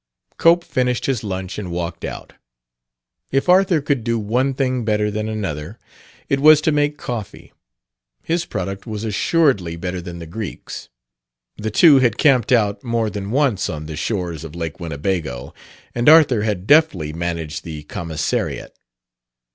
Cope 0.37 0.63
finished 0.63 1.05
his 1.05 1.23
lunch 1.23 1.59
and 1.59 1.69
walked 1.69 2.03
out. 2.03 2.33
If 3.29 3.47
Arthur 3.47 3.81
could 3.81 4.03
do 4.03 4.17
one 4.17 4.55
thing 4.55 4.83
better 4.83 5.11
than 5.11 5.29
another, 5.29 5.77
it 6.27 6.39
was 6.39 6.59
to 6.61 6.71
make 6.71 6.97
coffee; 6.97 7.53
his 8.23 8.43
product 8.45 8.87
was 8.87 9.03
assuredly 9.03 9.75
better 9.75 10.01
than 10.01 10.17
the 10.17 10.25
Greek's. 10.25 10.89
The 11.57 11.69
two 11.69 11.99
had 11.99 12.17
camped 12.17 12.51
out 12.51 12.83
more 12.83 13.11
than 13.11 13.29
once 13.29 13.69
on 13.69 13.85
the 13.85 13.95
shores 13.95 14.43
of 14.43 14.55
Lake 14.55 14.79
Winnebago, 14.79 15.53
and 15.93 16.09
Arthur 16.09 16.41
had 16.41 16.65
deftly 16.65 17.13
managed 17.13 17.63
the 17.63 17.83
commissariat. 17.83 18.75